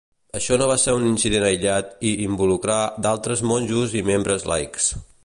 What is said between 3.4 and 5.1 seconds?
monjos i membres laics.